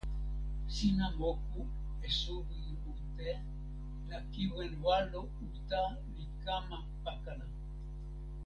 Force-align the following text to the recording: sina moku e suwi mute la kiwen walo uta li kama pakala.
sina 0.73 1.07
moku 1.19 1.61
e 2.05 2.07
suwi 2.19 2.59
mute 2.83 3.31
la 4.09 4.17
kiwen 4.31 4.73
walo 4.85 5.21
uta 5.45 5.83
li 6.13 6.25
kama 6.43 6.77
pakala. 7.03 7.45